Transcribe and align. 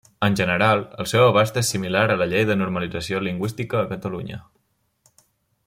En 0.27 0.35
general, 0.37 0.79
el 1.03 1.09
seu 1.11 1.25
abast 1.25 1.59
és 1.61 1.69
similar 1.75 2.01
a 2.13 2.17
la 2.21 2.27
Llei 2.31 2.47
de 2.51 2.57
Normalització 2.63 3.21
lingüística 3.27 3.81
a 3.83 3.87
Catalunya. 3.93 4.41